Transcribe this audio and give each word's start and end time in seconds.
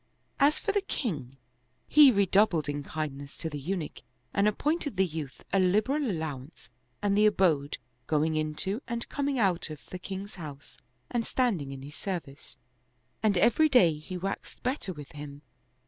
As 0.39 0.57
for 0.57 0.71
the 0.71 0.81
king, 0.81 1.37
he 1.87 2.11
redoubled 2.11 2.67
in 2.67 2.81
kindness 2.81 3.37
to 3.37 3.51
the 3.51 3.59
Eunuch 3.59 4.01
and 4.33 4.47
appointed 4.47 4.97
the 4.97 5.05
youth 5.05 5.43
a 5.53 5.59
liberal 5.59 6.09
allowance 6.09 6.71
and 7.03 7.15
the 7.15 7.27
abode 7.27 7.77
going 8.07 8.35
in 8.35 8.55
to 8.55 8.81
and 8.87 9.07
coming 9.09 9.37
out 9.37 9.69
of 9.69 9.79
the 9.91 9.99
king's 9.99 10.33
house 10.41 10.79
and 11.11 11.23
standing 11.27 11.71
in 11.71 11.83
his 11.83 11.93
service, 11.95 12.57
and 13.21 13.37
every 13.37 13.69
day 13.69 13.93
he 13.93 14.17
waxed 14.17 14.63
better 14.63 14.91
with 14.91 15.11
him. 15.11 15.43